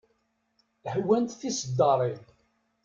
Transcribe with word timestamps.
Hwant 0.93 1.31
tiseddaṛin. 1.39 2.21